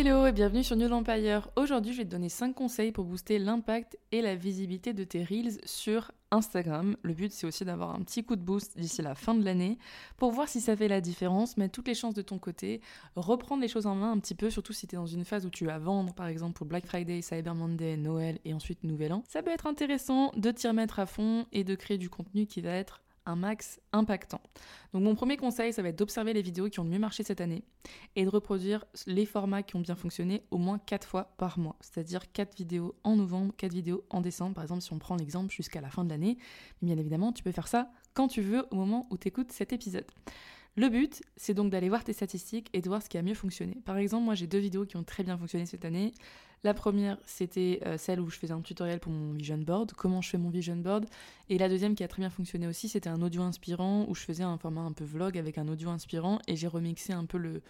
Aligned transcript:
Hello 0.00 0.26
et 0.26 0.32
bienvenue 0.32 0.64
sur 0.64 0.76
New 0.76 0.90
Empire. 0.90 1.50
Aujourd'hui, 1.56 1.92
je 1.92 1.98
vais 1.98 2.04
te 2.06 2.10
donner 2.10 2.30
5 2.30 2.54
conseils 2.54 2.90
pour 2.90 3.04
booster 3.04 3.38
l'impact 3.38 3.98
et 4.12 4.22
la 4.22 4.34
visibilité 4.34 4.94
de 4.94 5.04
tes 5.04 5.22
Reels 5.22 5.60
sur 5.66 6.10
Instagram. 6.30 6.96
Le 7.02 7.12
but, 7.12 7.30
c'est 7.30 7.46
aussi 7.46 7.66
d'avoir 7.66 7.94
un 7.94 8.00
petit 8.00 8.24
coup 8.24 8.34
de 8.34 8.40
boost 8.40 8.78
d'ici 8.78 9.02
la 9.02 9.14
fin 9.14 9.34
de 9.34 9.44
l'année 9.44 9.76
pour 10.16 10.30
voir 10.30 10.48
si 10.48 10.62
ça 10.62 10.74
fait 10.74 10.88
la 10.88 11.02
différence, 11.02 11.58
mettre 11.58 11.72
toutes 11.72 11.86
les 11.86 11.94
chances 11.94 12.14
de 12.14 12.22
ton 12.22 12.38
côté, 12.38 12.80
reprendre 13.14 13.60
les 13.60 13.68
choses 13.68 13.84
en 13.84 13.94
main 13.94 14.10
un 14.10 14.18
petit 14.18 14.34
peu, 14.34 14.48
surtout 14.48 14.72
si 14.72 14.86
tu 14.86 14.94
es 14.94 14.98
dans 14.98 15.04
une 15.04 15.26
phase 15.26 15.44
où 15.44 15.50
tu 15.50 15.66
vas 15.66 15.78
vendre, 15.78 16.14
par 16.14 16.28
exemple 16.28 16.54
pour 16.54 16.66
Black 16.66 16.86
Friday, 16.86 17.20
Cyber 17.20 17.54
Monday, 17.54 17.98
Noël 17.98 18.38
et 18.46 18.54
ensuite 18.54 18.84
Nouvel 18.84 19.12
An. 19.12 19.22
Ça 19.28 19.42
peut 19.42 19.50
être 19.50 19.66
intéressant 19.66 20.32
de 20.34 20.50
t'y 20.50 20.66
remettre 20.66 20.98
à 20.98 21.04
fond 21.04 21.44
et 21.52 21.62
de 21.62 21.74
créer 21.74 21.98
du 21.98 22.08
contenu 22.08 22.46
qui 22.46 22.62
va 22.62 22.70
être 22.70 23.02
un 23.26 23.36
max 23.36 23.80
impactant. 23.92 24.40
Donc 24.92 25.02
mon 25.02 25.14
premier 25.14 25.36
conseil, 25.36 25.72
ça 25.72 25.82
va 25.82 25.88
être 25.88 25.98
d'observer 25.98 26.32
les 26.32 26.42
vidéos 26.42 26.68
qui 26.68 26.80
ont 26.80 26.84
le 26.84 26.90
mieux 26.90 26.98
marché 26.98 27.22
cette 27.22 27.40
année 27.40 27.64
et 28.16 28.24
de 28.24 28.28
reproduire 28.28 28.84
les 29.06 29.26
formats 29.26 29.62
qui 29.62 29.76
ont 29.76 29.80
bien 29.80 29.94
fonctionné 29.94 30.44
au 30.50 30.58
moins 30.58 30.78
4 30.78 31.06
fois 31.06 31.34
par 31.36 31.58
mois. 31.58 31.76
C'est-à-dire 31.80 32.32
4 32.32 32.56
vidéos 32.56 32.94
en 33.04 33.16
novembre, 33.16 33.54
4 33.56 33.72
vidéos 33.72 34.04
en 34.10 34.20
décembre, 34.20 34.54
par 34.54 34.64
exemple 34.64 34.82
si 34.82 34.92
on 34.92 34.98
prend 34.98 35.16
l'exemple 35.16 35.52
jusqu'à 35.52 35.80
la 35.80 35.90
fin 35.90 36.04
de 36.04 36.10
l'année. 36.10 36.38
Bien 36.82 36.96
évidemment, 36.98 37.32
tu 37.32 37.42
peux 37.42 37.52
faire 37.52 37.68
ça 37.68 37.90
quand 38.14 38.28
tu 38.28 38.42
veux 38.42 38.66
au 38.70 38.76
moment 38.76 39.06
où 39.10 39.18
tu 39.18 39.28
écoutes 39.28 39.52
cet 39.52 39.72
épisode. 39.72 40.06
Le 40.76 40.88
but, 40.88 41.22
c'est 41.36 41.54
donc 41.54 41.70
d'aller 41.70 41.88
voir 41.88 42.04
tes 42.04 42.12
statistiques 42.12 42.68
et 42.72 42.80
de 42.80 42.88
voir 42.88 43.02
ce 43.02 43.08
qui 43.08 43.18
a 43.18 43.22
mieux 43.22 43.34
fonctionné. 43.34 43.78
Par 43.84 43.96
exemple, 43.96 44.24
moi 44.24 44.34
j'ai 44.34 44.46
deux 44.46 44.58
vidéos 44.58 44.86
qui 44.86 44.96
ont 44.96 45.02
très 45.02 45.22
bien 45.24 45.36
fonctionné 45.36 45.66
cette 45.66 45.84
année. 45.84 46.12
La 46.62 46.74
première, 46.74 47.18
c'était 47.24 47.80
euh, 47.86 47.96
celle 47.96 48.20
où 48.20 48.28
je 48.28 48.36
faisais 48.36 48.52
un 48.52 48.60
tutoriel 48.60 49.00
pour 49.00 49.12
mon 49.12 49.32
vision 49.32 49.56
board, 49.58 49.92
comment 49.94 50.20
je 50.20 50.28
fais 50.28 50.38
mon 50.38 50.50
vision 50.50 50.76
board. 50.76 51.06
Et 51.48 51.56
la 51.58 51.68
deuxième 51.68 51.94
qui 51.94 52.04
a 52.04 52.08
très 52.08 52.20
bien 52.20 52.30
fonctionné 52.30 52.66
aussi, 52.66 52.88
c'était 52.88 53.08
un 53.08 53.22
audio 53.22 53.42
inspirant 53.42 54.04
où 54.08 54.14
je 54.14 54.20
faisais 54.20 54.42
un 54.42 54.58
format 54.58 54.82
un 54.82 54.92
peu 54.92 55.04
vlog 55.04 55.38
avec 55.38 55.58
un 55.58 55.68
audio 55.68 55.88
inspirant 55.88 56.38
et 56.46 56.56
j'ai 56.56 56.66
remixé 56.66 57.14
un 57.14 57.24
peu 57.24 57.38
le, 57.38 57.62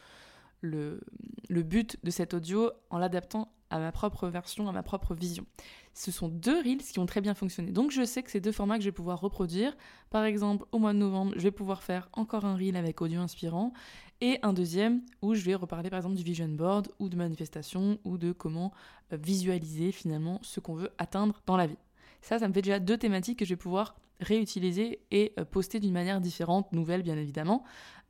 le, 0.61 1.01
but 1.49 1.97
de 2.03 2.11
cet 2.11 2.35
audio 2.35 2.71
en 2.91 2.99
l'adaptant 2.99 3.53
à 3.71 3.79
ma 3.79 3.93
propre 3.93 4.29
version, 4.29 4.69
à 4.69 4.73
ma 4.73 4.83
propre 4.83 5.15
vision. 5.15 5.47
Ce 5.95 6.11
sont 6.11 6.29
deux 6.29 6.59
reels 6.61 6.79
qui 6.79 6.99
ont 6.99 7.07
très 7.07 7.21
bien 7.21 7.35
fonctionné. 7.35 7.71
Donc 7.71 7.91
je 7.93 8.05
sais 8.05 8.23
que 8.23 8.31
c'est 8.31 8.41
deux 8.41 8.53
formats 8.53 8.77
que 8.77 8.83
je 8.83 8.89
vais 8.89 8.95
pouvoir 8.95 9.21
reproduire. 9.21 9.77
Par 10.11 10.25
exemple, 10.25 10.67
au 10.73 10.79
mois 10.79 10.93
de 10.93 10.99
novembre, 10.99 11.33
je 11.37 11.43
vais 11.43 11.51
pouvoir 11.51 11.83
faire 11.83 12.09
encore 12.13 12.45
un 12.45 12.57
reel 12.57 12.77
avec 12.77 13.01
audio 13.01 13.21
inspirant 13.21 13.73
et 14.21 14.39
un 14.43 14.53
deuxième 14.53 15.03
où 15.23 15.35
je 15.35 15.43
vais 15.43 15.55
reparler 15.55 15.89
par 15.89 15.99
exemple 15.99 16.17
du 16.17 16.23
vision 16.23 16.49
board 16.49 16.89
ou 16.99 17.09
de 17.09 17.17
manifestation 17.17 17.99
ou 18.05 18.19
de 18.19 18.33
comment 18.33 18.73
euh, 19.13 19.17
visualiser 19.17 19.93
finalement 19.93 20.41
ce 20.43 20.61
qu'on 20.61 20.75
veut 20.75 20.91
atteindre 20.99 21.41
dans 21.47 21.57
la 21.57 21.67
vie. 21.67 21.79
Ça, 22.23 22.39
ça 22.39 22.49
me 22.49 22.53
fait 22.53 22.63
déjà 22.63 22.81
deux 22.81 22.99
thématiques 22.99 23.39
que 23.39 23.45
je 23.45 23.51
vais 23.51 23.57
pouvoir 23.57 23.97
réutiliser 24.21 25.01
et 25.11 25.33
euh, 25.39 25.45
poster 25.45 25.81
d'une 25.81 25.93
manière 25.93 26.21
différente, 26.21 26.73
nouvelle 26.73 27.03
bien 27.03 27.17
évidemment. 27.17 27.65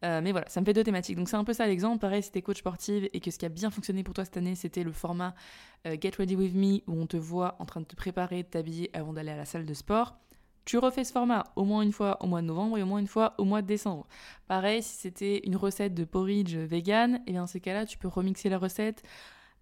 Euh, 0.04 0.20
mais 0.22 0.32
voilà, 0.32 0.48
ça 0.48 0.60
me 0.60 0.66
fait 0.66 0.72
deux 0.72 0.84
thématiques. 0.84 1.16
Donc 1.16 1.28
c'est 1.28 1.36
un 1.36 1.44
peu 1.44 1.52
ça 1.52 1.66
l'exemple. 1.66 1.98
Pareil, 1.98 2.22
si 2.22 2.30
t'es 2.30 2.42
coach 2.42 2.58
sportive 2.58 3.08
et 3.12 3.20
que 3.20 3.30
ce 3.30 3.38
qui 3.38 3.46
a 3.46 3.48
bien 3.48 3.70
fonctionné 3.70 4.02
pour 4.02 4.14
toi 4.14 4.24
cette 4.24 4.36
année, 4.36 4.54
c'était 4.54 4.82
le 4.82 4.92
format 4.92 5.34
euh, 5.86 5.96
Get 6.00 6.12
Ready 6.18 6.36
With 6.36 6.54
Me 6.54 6.80
où 6.86 7.00
on 7.00 7.06
te 7.06 7.16
voit 7.16 7.56
en 7.58 7.66
train 7.66 7.80
de 7.80 7.86
te 7.86 7.96
préparer, 7.96 8.42
de 8.42 8.48
t'habiller 8.48 8.90
avant 8.94 9.12
d'aller 9.12 9.32
à 9.32 9.36
la 9.36 9.44
salle 9.44 9.66
de 9.66 9.74
sport. 9.74 10.16
Tu 10.64 10.78
refais 10.78 11.04
ce 11.04 11.12
format 11.12 11.44
au 11.56 11.64
moins 11.64 11.82
une 11.82 11.92
fois 11.92 12.22
au 12.22 12.26
mois 12.26 12.42
de 12.42 12.46
novembre 12.46 12.78
et 12.78 12.82
au 12.82 12.86
moins 12.86 12.98
une 12.98 13.06
fois 13.06 13.34
au 13.38 13.44
mois 13.44 13.62
de 13.62 13.66
décembre. 13.66 14.06
Pareil, 14.46 14.82
si 14.82 14.96
c'était 14.96 15.40
une 15.44 15.56
recette 15.56 15.94
de 15.94 16.04
porridge 16.04 16.54
vegan, 16.54 17.16
et 17.16 17.20
eh 17.26 17.30
bien 17.32 17.40
dans 17.42 17.46
ces 17.46 17.60
cas-là, 17.60 17.86
tu 17.86 17.98
peux 17.98 18.08
remixer 18.08 18.48
la 18.48 18.58
recette 18.58 19.02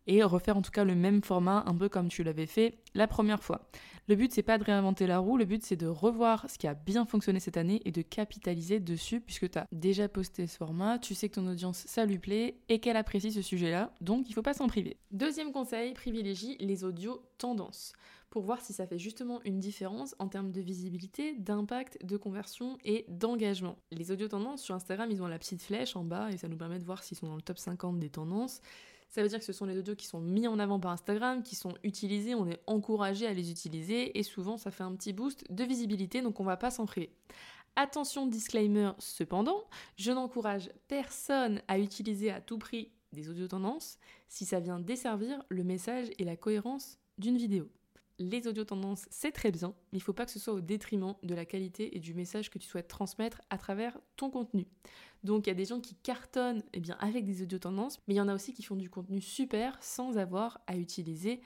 et 0.08 0.22
refaire 0.24 0.56
en 0.56 0.62
tout 0.62 0.72
cas 0.72 0.84
le 0.84 0.94
même 0.94 1.22
format 1.22 1.62
un 1.66 1.74
peu 1.76 1.88
comme 1.88 2.08
tu 2.08 2.24
l'avais 2.24 2.46
fait 2.46 2.78
la 2.94 3.06
première 3.06 3.42
fois. 3.42 3.69
Le 4.08 4.16
but 4.16 4.32
c'est 4.32 4.42
pas 4.42 4.58
de 4.58 4.64
réinventer 4.64 5.06
la 5.06 5.19
roue, 5.19 5.36
le 5.36 5.44
but 5.44 5.62
c'est 5.62 5.76
de 5.76 5.86
revoir 5.86 6.48
ce 6.50 6.58
qui 6.58 6.66
a 6.66 6.74
bien 6.74 7.04
fonctionné 7.04 7.41
cette 7.41 7.58
année 7.58 7.82
et 7.84 7.92
de 7.92 8.02
capitaliser 8.02 8.80
dessus 8.80 9.20
puisque 9.20 9.50
tu 9.50 9.58
as 9.58 9.66
déjà 9.70 10.08
posté 10.08 10.46
ce 10.46 10.56
format, 10.56 10.98
tu 10.98 11.14
sais 11.14 11.28
que 11.28 11.34
ton 11.34 11.46
audience 11.46 11.84
ça 11.86 12.06
lui 12.06 12.19
plaît 12.19 12.56
et 12.69 12.80
qu'elle 12.80 12.96
apprécie 12.96 13.30
ce 13.30 13.42
sujet-là, 13.42 13.92
donc 14.00 14.28
il 14.28 14.32
faut 14.32 14.42
pas 14.42 14.54
s'en 14.54 14.66
priver. 14.66 14.96
Deuxième 15.10 15.52
conseil, 15.52 15.92
privilégie 15.92 16.56
les 16.58 16.84
audios 16.84 17.22
tendances 17.36 17.92
pour 18.30 18.42
voir 18.42 18.60
si 18.60 18.72
ça 18.72 18.86
fait 18.86 18.98
justement 18.98 19.40
une 19.44 19.58
différence 19.58 20.14
en 20.19 20.28
termes 20.28 20.52
de 20.52 20.60
visibilité, 20.60 21.34
d'impact, 21.34 22.04
de 22.04 22.16
conversion 22.16 22.78
et 22.84 23.04
d'engagement. 23.08 23.76
Les 23.90 24.10
audios 24.10 24.28
tendances 24.28 24.62
sur 24.62 24.75
Instagram, 24.75 25.10
ils 25.10 25.22
ont 25.22 25.26
la 25.26 25.38
petite 25.38 25.62
flèche 25.62 25.96
en 25.96 26.04
bas 26.04 26.30
et 26.30 26.36
ça 26.36 26.48
nous 26.48 26.56
permet 26.56 26.78
de 26.78 26.84
voir 26.84 27.02
s'ils 27.02 27.16
sont 27.16 27.26
dans 27.26 27.36
le 27.36 27.42
top 27.42 27.58
50 27.58 27.98
des 27.98 28.10
tendances. 28.10 28.60
Ça 29.08 29.22
veut 29.22 29.28
dire 29.28 29.38
que 29.38 29.44
ce 29.44 29.52
sont 29.52 29.64
les 29.64 29.78
audios 29.78 29.96
qui 29.96 30.06
sont 30.06 30.20
mis 30.20 30.46
en 30.46 30.58
avant 30.58 30.78
par 30.78 30.92
Instagram, 30.92 31.42
qui 31.42 31.56
sont 31.56 31.74
utilisés, 31.82 32.34
on 32.34 32.46
est 32.46 32.60
encouragé 32.66 33.26
à 33.26 33.32
les 33.32 33.50
utiliser 33.50 34.19
et 34.19 34.22
souvent 34.22 34.58
ça 34.58 34.70
fait 34.70 34.84
un 34.84 34.94
petit 34.94 35.12
boost 35.12 35.50
de 35.50 35.64
visibilité 35.64 36.20
donc 36.20 36.41
on 36.41 36.44
va 36.44 36.56
pas 36.56 36.70
s'en 36.70 36.84
priver. 36.84 37.10
Attention 37.76 38.26
disclaimer 38.26 38.91
cependant, 38.98 39.64
je 39.96 40.12
n'encourage 40.12 40.70
personne 40.88 41.62
à 41.69 41.78
utiliser 41.78 42.30
à 42.30 42.41
tout 42.41 42.58
prix 42.58 42.91
des 43.12 43.30
audios 43.30 43.48
tendances 43.48 43.98
si 44.28 44.44
ça 44.44 44.60
vient 44.60 44.78
desservir 44.78 45.42
le 45.48 45.64
message 45.64 46.08
et 46.19 46.25
la 46.25 46.36
cohérence 46.36 46.98
d'une 47.16 47.38
vidéo 47.38 47.69
les 48.18 48.46
audio 48.48 48.64
tendances, 48.64 49.06
c'est 49.10 49.32
très 49.32 49.50
bien, 49.50 49.74
mais 49.92 49.98
il 49.98 50.00
ne 50.00 50.04
faut 50.04 50.12
pas 50.12 50.26
que 50.26 50.32
ce 50.32 50.38
soit 50.38 50.52
au 50.52 50.60
détriment 50.60 51.14
de 51.22 51.34
la 51.34 51.44
qualité 51.44 51.96
et 51.96 52.00
du 52.00 52.14
message 52.14 52.50
que 52.50 52.58
tu 52.58 52.66
souhaites 52.66 52.88
transmettre 52.88 53.40
à 53.50 53.58
travers 53.58 53.98
ton 54.16 54.30
contenu. 54.30 54.66
Donc 55.24 55.46
il 55.46 55.50
y 55.50 55.52
a 55.52 55.56
des 55.56 55.64
gens 55.64 55.80
qui 55.80 55.94
cartonnent 55.94 56.62
eh 56.72 56.80
bien, 56.80 56.96
avec 57.00 57.24
des 57.24 57.42
audio 57.42 57.58
tendances, 57.58 58.00
mais 58.06 58.14
il 58.14 58.16
y 58.16 58.20
en 58.20 58.28
a 58.28 58.34
aussi 58.34 58.52
qui 58.52 58.62
font 58.62 58.76
du 58.76 58.90
contenu 58.90 59.20
super 59.20 59.76
sans 59.82 60.18
avoir 60.18 60.60
à 60.66 60.76
utiliser 60.76 61.40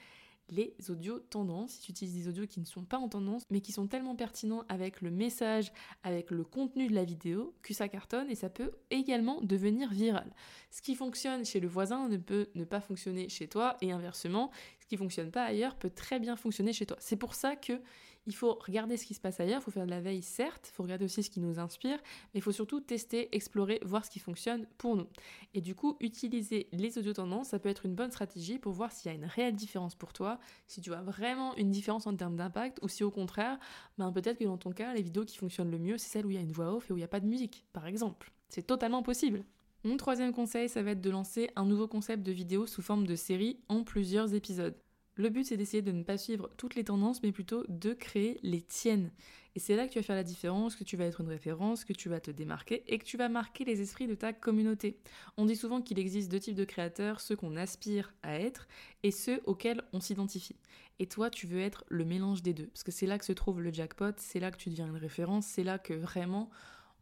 les 0.51 0.75
audios 0.91 1.19
tendances. 1.19 1.87
Ils 1.87 1.91
utilisent 1.93 2.15
des 2.15 2.29
audios 2.29 2.47
qui 2.47 2.61
ne 2.61 2.67
sont 2.67 2.85
pas 2.85 2.99
en 2.99 3.09
tendance, 3.09 3.43
mais 3.51 3.61
qui 3.61 3.73
sont 3.73 3.87
tellement 3.87 4.15
pertinents 4.15 4.65
avec 4.69 5.01
le 5.01 5.11
message, 5.11 5.73
avec 6.03 6.31
le 6.31 6.45
contenu 6.45 6.89
de 6.89 6.95
la 6.95 7.05
vidéo, 7.05 7.55
que 7.63 7.73
ça 7.73 7.89
cartonne 7.89 8.29
et 8.31 8.35
ça 8.35 8.51
peut 8.51 8.73
également 8.91 9.41
devenir 9.41 9.91
viral. 9.91 10.31
Ce 10.71 10.83
qui 10.83 10.95
fonctionne 10.95 11.45
chez 11.45 11.61
le 11.61 11.69
voisin 11.69 12.09
ne 12.09 12.19
peut 12.19 12.49
ne 12.55 12.65
pas 12.65 12.81
fonctionner 12.81 13.29
chez 13.29 13.49
toi 13.49 13.77
et 13.81 13.93
inversement, 13.93 14.51
qui 14.93 14.99
fonctionne 14.99 15.31
pas 15.31 15.45
ailleurs 15.45 15.75
peut 15.77 15.89
très 15.89 16.21
bien 16.21 16.37
fonctionner 16.37 16.75
chez 16.75 16.85
toi. 16.85 16.99
C'est 17.01 17.17
pour 17.17 17.35
ça 17.35 17.57
que 17.57 17.81
il 18.27 18.35
faut 18.35 18.59
regarder 18.61 18.99
ce 18.99 19.07
qui 19.07 19.15
se 19.15 19.21
passe 19.21 19.41
ailleurs, 19.41 19.61
il 19.63 19.65
faut 19.65 19.71
faire 19.71 19.87
de 19.87 19.91
la 19.91 20.03
veille 20.03 20.21
certes, 20.21 20.69
il 20.71 20.75
faut 20.75 20.83
regarder 20.83 21.07
aussi 21.07 21.23
ce 21.23 21.31
qui 21.31 21.41
nous 21.41 21.59
inspire, 21.59 21.97
mais 22.33 22.41
il 22.41 22.43
faut 22.43 22.53
surtout 22.53 22.79
tester, 22.81 23.35
explorer, 23.35 23.81
voir 23.85 24.05
ce 24.05 24.11
qui 24.11 24.19
fonctionne 24.19 24.67
pour 24.77 24.97
nous. 24.97 25.07
Et 25.55 25.63
du 25.63 25.75
coup, 25.75 25.97
utiliser 25.99 26.69
les 26.73 26.99
audio 26.99 27.15
tendances, 27.15 27.49
ça 27.49 27.59
peut 27.59 27.71
être 27.71 27.87
une 27.87 27.95
bonne 27.95 28.11
stratégie 28.11 28.59
pour 28.59 28.75
voir 28.75 28.93
s'il 28.93 29.11
y 29.11 29.15
a 29.15 29.17
une 29.17 29.25
réelle 29.25 29.57
différence 29.57 29.95
pour 29.95 30.13
toi, 30.13 30.39
si 30.67 30.83
tu 30.83 30.93
as 30.93 31.01
vraiment 31.01 31.57
une 31.57 31.71
différence 31.71 32.07
en 32.07 32.15
termes 32.15 32.37
d'impact, 32.37 32.79
ou 32.83 32.89
si 32.89 33.03
au 33.03 33.11
contraire, 33.11 33.59
ben 33.97 34.13
peut-être 34.13 34.39
que 34.39 34.45
dans 34.45 34.59
ton 34.59 34.73
cas, 34.73 34.93
les 34.93 35.03
vidéos 35.03 35.25
qui 35.25 35.39
fonctionnent 35.39 35.71
le 35.71 35.79
mieux, 35.79 35.97
c'est 35.97 36.11
celles 36.11 36.27
où 36.27 36.31
il 36.31 36.37
y 36.37 36.39
a 36.39 36.43
une 36.43 36.53
voix 36.53 36.75
off 36.75 36.91
et 36.91 36.93
où 36.93 36.97
il 36.97 37.01
n'y 37.01 37.05
a 37.05 37.09
pas 37.09 37.21
de 37.21 37.27
musique, 37.27 37.65
par 37.73 37.87
exemple. 37.87 38.31
C'est 38.51 38.67
totalement 38.67 39.03
possible. 39.03 39.43
Mon 39.85 39.97
troisième 39.97 40.33
conseil, 40.33 40.69
ça 40.69 40.83
va 40.83 40.93
être 40.93 41.01
de 41.01 41.11
lancer 41.11 41.51
un 41.57 41.65
nouveau 41.65 41.89
concept 41.89 42.23
de 42.23 42.31
vidéo 42.31 42.67
sous 42.67 42.83
forme 42.83 43.05
de 43.05 43.17
série 43.17 43.59
en 43.69 43.83
plusieurs 43.83 44.33
épisodes. 44.33 44.77
Le 45.15 45.29
but, 45.29 45.45
c'est 45.45 45.57
d'essayer 45.59 45.83
de 45.83 45.93
ne 45.93 46.03
pas 46.03 46.17
suivre 46.17 46.49
toutes 46.57 46.75
les 46.75 46.85
tendances, 46.85 47.23
mais 47.23 47.33
plutôt 47.33 47.65
de 47.69 47.93
créer 47.93 48.39
les 48.43 48.63
tiennes. 48.63 49.11
Et 49.55 49.61
c'est 49.61 49.77
là 49.77 49.87
que 49.87 49.93
tu 49.93 49.99
vas 49.99 50.03
faire 50.03 50.17
la 50.17 50.25
différence, 50.25 50.75
que 50.75 50.85
tu 50.85 50.97
vas 50.97 51.05
être 51.05 51.21
une 51.21 51.29
référence, 51.29 51.85
que 51.85 51.93
tu 51.93 52.09
vas 52.09 52.21
te 52.21 52.31
démarquer 52.31 52.83
et 52.87 52.99
que 52.99 53.05
tu 53.05 53.19
vas 53.19 53.29
marquer 53.29 53.65
les 53.65 53.83
esprits 53.83 54.07
de 54.07 54.15
ta 54.15 54.33
communauté. 54.33 54.99
On 55.37 55.45
dit 55.45 55.57
souvent 55.57 55.83
qu'il 55.83 55.99
existe 55.99 56.31
deux 56.31 56.41
types 56.41 56.55
de 56.55 56.65
créateurs, 56.65 57.21
ceux 57.21 57.37
qu'on 57.37 57.57
aspire 57.57 58.15
à 58.23 58.41
être 58.41 58.67
et 59.03 59.11
ceux 59.11 59.43
auxquels 59.45 59.83
on 59.93 60.01
s'identifie. 60.01 60.57
Et 60.99 61.07
toi, 61.07 61.29
tu 61.29 61.47
veux 61.47 61.61
être 61.61 61.85
le 61.89 62.07
mélange 62.07 62.43
des 62.43 62.55
deux, 62.55 62.69
parce 62.69 62.83
que 62.83 62.93
c'est 62.93 63.07
là 63.07 63.19
que 63.19 63.25
se 63.27 63.33
trouve 63.33 63.61
le 63.61 63.73
jackpot, 63.73 64.13
c'est 64.17 64.41
là 64.41 64.51
que 64.51 64.57
tu 64.57 64.71
deviens 64.71 64.87
une 64.87 64.97
référence, 64.97 65.47
c'est 65.47 65.65
là 65.65 65.79
que 65.79 65.93
vraiment 65.93 66.49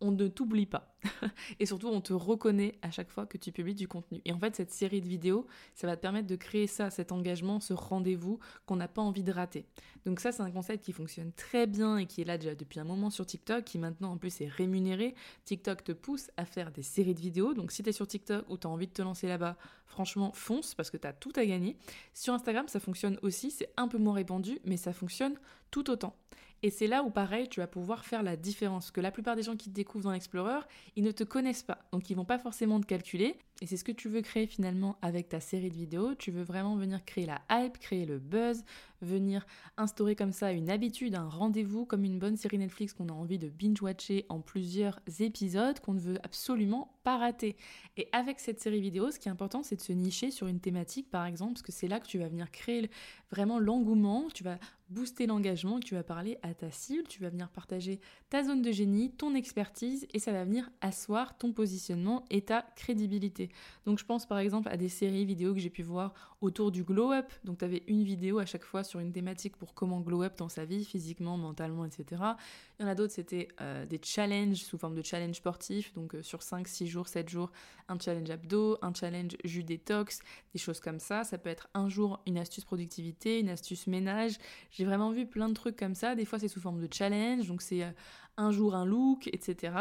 on 0.00 0.12
ne 0.12 0.28
t'oublie 0.28 0.66
pas. 0.66 0.94
et 1.60 1.66
surtout, 1.66 1.88
on 1.88 2.00
te 2.00 2.12
reconnaît 2.12 2.78
à 2.82 2.90
chaque 2.90 3.10
fois 3.10 3.26
que 3.26 3.38
tu 3.38 3.52
publies 3.52 3.74
du 3.74 3.88
contenu. 3.88 4.20
Et 4.24 4.32
en 4.32 4.38
fait, 4.38 4.56
cette 4.56 4.70
série 4.70 5.00
de 5.00 5.06
vidéos, 5.06 5.46
ça 5.74 5.86
va 5.86 5.96
te 5.96 6.02
permettre 6.02 6.26
de 6.26 6.36
créer 6.36 6.66
ça, 6.66 6.90
cet 6.90 7.12
engagement, 7.12 7.60
ce 7.60 7.72
rendez-vous 7.72 8.38
qu'on 8.66 8.76
n'a 8.76 8.88
pas 8.88 9.02
envie 9.02 9.22
de 9.22 9.32
rater. 9.32 9.66
Donc 10.04 10.20
ça, 10.20 10.32
c'est 10.32 10.42
un 10.42 10.50
concept 10.50 10.84
qui 10.84 10.92
fonctionne 10.92 11.32
très 11.32 11.66
bien 11.66 11.98
et 11.98 12.06
qui 12.06 12.20
est 12.20 12.24
là 12.24 12.38
déjà 12.38 12.54
depuis 12.54 12.80
un 12.80 12.84
moment 12.84 13.10
sur 13.10 13.26
TikTok, 13.26 13.64
qui 13.64 13.78
maintenant 13.78 14.12
en 14.12 14.18
plus 14.18 14.40
est 14.40 14.48
rémunéré. 14.48 15.14
TikTok 15.44 15.84
te 15.84 15.92
pousse 15.92 16.30
à 16.36 16.44
faire 16.44 16.70
des 16.70 16.82
séries 16.82 17.14
de 17.14 17.20
vidéos. 17.20 17.54
Donc 17.54 17.72
si 17.72 17.82
tu 17.82 17.90
es 17.90 17.92
sur 17.92 18.06
TikTok 18.06 18.44
ou 18.48 18.56
tu 18.56 18.66
as 18.66 18.70
envie 18.70 18.86
de 18.86 18.92
te 18.92 19.02
lancer 19.02 19.28
là-bas, 19.28 19.56
franchement, 19.86 20.32
fonce 20.34 20.74
parce 20.74 20.90
que 20.90 20.96
tu 20.96 21.06
as 21.06 21.12
tout 21.12 21.32
à 21.36 21.44
gagner. 21.44 21.76
Sur 22.14 22.34
Instagram, 22.34 22.68
ça 22.68 22.80
fonctionne 22.80 23.18
aussi, 23.22 23.50
c'est 23.50 23.72
un 23.76 23.88
peu 23.88 23.98
moins 23.98 24.14
répandu, 24.14 24.58
mais 24.64 24.76
ça 24.76 24.92
fonctionne 24.92 25.34
tout 25.70 25.90
autant. 25.90 26.16
Et 26.62 26.70
c'est 26.70 26.86
là 26.86 27.02
où, 27.02 27.10
pareil, 27.10 27.48
tu 27.48 27.60
vas 27.60 27.66
pouvoir 27.66 28.04
faire 28.04 28.22
la 28.22 28.36
différence. 28.36 28.90
Que 28.90 29.00
la 29.00 29.10
plupart 29.10 29.36
des 29.36 29.42
gens 29.42 29.56
qui 29.56 29.70
te 29.70 29.74
découvrent 29.74 30.04
dans 30.04 30.12
l'Explorer, 30.12 30.60
ils 30.96 31.04
ne 31.04 31.10
te 31.10 31.24
connaissent 31.24 31.62
pas. 31.62 31.78
Donc, 31.92 32.10
ils 32.10 32.14
vont 32.14 32.24
pas 32.24 32.38
forcément 32.38 32.80
te 32.80 32.86
calculer. 32.86 33.38
Et 33.60 33.66
c'est 33.66 33.76
ce 33.76 33.84
que 33.84 33.92
tu 33.92 34.08
veux 34.08 34.22
créer 34.22 34.46
finalement 34.46 34.96
avec 35.02 35.28
ta 35.28 35.40
série 35.40 35.68
de 35.68 35.76
vidéos. 35.76 36.14
Tu 36.14 36.30
veux 36.30 36.42
vraiment 36.42 36.76
venir 36.76 37.04
créer 37.04 37.26
la 37.26 37.42
hype, 37.50 37.78
créer 37.78 38.06
le 38.06 38.18
buzz, 38.18 38.64
venir 39.02 39.46
instaurer 39.76 40.16
comme 40.16 40.32
ça 40.32 40.52
une 40.52 40.70
habitude, 40.70 41.14
un 41.14 41.28
rendez-vous, 41.28 41.84
comme 41.84 42.04
une 42.04 42.18
bonne 42.18 42.36
série 42.36 42.58
Netflix 42.58 42.94
qu'on 42.94 43.08
a 43.08 43.12
envie 43.12 43.38
de 43.38 43.48
binge-watcher 43.48 44.24
en 44.28 44.40
plusieurs 44.40 45.00
épisodes 45.20 45.78
qu'on 45.80 45.94
ne 45.94 46.00
veut 46.00 46.18
absolument 46.22 46.98
pas 47.02 47.18
rater. 47.18 47.56
Et 47.96 48.08
avec 48.12 48.40
cette 48.40 48.60
série 48.60 48.80
vidéo, 48.80 49.10
ce 49.10 49.18
qui 49.18 49.28
est 49.28 49.32
important, 49.32 49.62
c'est 49.62 49.76
de 49.76 49.82
se 49.82 49.92
nicher 49.92 50.30
sur 50.30 50.46
une 50.46 50.60
thématique, 50.60 51.10
par 51.10 51.26
exemple, 51.26 51.54
parce 51.54 51.62
que 51.62 51.72
c'est 51.72 51.88
là 51.88 52.00
que 52.00 52.06
tu 52.06 52.18
vas 52.18 52.28
venir 52.28 52.50
créer 52.50 52.90
vraiment 53.30 53.58
l'engouement, 53.58 54.28
tu 54.32 54.42
vas 54.42 54.58
booster 54.88 55.26
l'engagement, 55.26 55.78
tu 55.78 55.94
vas 55.94 56.02
parler 56.02 56.38
à 56.42 56.52
ta 56.52 56.70
cible, 56.70 57.04
tu 57.06 57.22
vas 57.22 57.30
venir 57.30 57.48
partager 57.48 58.00
ta 58.28 58.42
zone 58.42 58.60
de 58.60 58.72
génie, 58.72 59.12
ton 59.12 59.34
expertise, 59.34 60.06
et 60.12 60.18
ça 60.18 60.32
va 60.32 60.44
venir 60.44 60.68
asseoir 60.80 61.38
ton 61.38 61.52
positionnement 61.52 62.24
et 62.30 62.42
ta 62.42 62.62
crédibilité. 62.74 63.49
Donc 63.86 63.98
je 63.98 64.04
pense 64.04 64.26
par 64.26 64.38
exemple 64.38 64.68
à 64.68 64.76
des 64.76 64.88
séries 64.88 65.24
vidéo 65.24 65.54
que 65.54 65.60
j'ai 65.60 65.70
pu 65.70 65.82
voir 65.82 66.14
autour 66.40 66.70
du 66.70 66.84
glow 66.84 67.12
up. 67.12 67.30
Donc 67.44 67.58
tu 67.58 67.64
avais 67.64 67.82
une 67.86 68.02
vidéo 68.02 68.38
à 68.38 68.46
chaque 68.46 68.64
fois 68.64 68.84
sur 68.84 69.00
une 69.00 69.12
thématique 69.12 69.56
pour 69.56 69.74
comment 69.74 70.00
glow 70.00 70.22
up 70.22 70.34
dans 70.36 70.48
sa 70.48 70.64
vie, 70.64 70.84
physiquement, 70.84 71.36
mentalement, 71.36 71.84
etc. 71.84 72.22
Il 72.78 72.82
y 72.82 72.84
en 72.86 72.88
a 72.88 72.94
d'autres, 72.94 73.12
c'était 73.12 73.48
euh, 73.60 73.84
des 73.86 74.00
challenges 74.02 74.56
sous 74.56 74.78
forme 74.78 74.94
de 74.94 75.02
challenge 75.02 75.36
sportif, 75.36 75.92
donc 75.92 76.14
euh, 76.14 76.22
sur 76.22 76.42
5, 76.42 76.66
6 76.66 76.86
jours, 76.86 77.08
7 77.08 77.28
jours, 77.28 77.50
un 77.88 77.98
challenge 77.98 78.30
abdos, 78.30 78.78
un 78.82 78.94
challenge 78.94 79.36
jus 79.44 79.64
détox, 79.64 80.20
des 80.52 80.58
choses 80.58 80.80
comme 80.80 80.98
ça. 80.98 81.24
Ça 81.24 81.38
peut 81.38 81.50
être 81.50 81.68
un 81.74 81.88
jour 81.88 82.20
une 82.26 82.38
astuce 82.38 82.64
productivité, 82.64 83.40
une 83.40 83.50
astuce 83.50 83.86
ménage. 83.86 84.38
J'ai 84.70 84.84
vraiment 84.84 85.10
vu 85.10 85.26
plein 85.26 85.48
de 85.48 85.54
trucs 85.54 85.76
comme 85.76 85.94
ça. 85.94 86.14
Des 86.14 86.24
fois, 86.24 86.38
c'est 86.38 86.48
sous 86.48 86.60
forme 86.60 86.80
de 86.80 86.88
challenge, 86.92 87.46
donc 87.46 87.62
c'est 87.62 87.82
euh, 87.82 87.90
un 88.36 88.50
jour 88.50 88.74
un 88.74 88.84
look, 88.84 89.28
etc. 89.28 89.72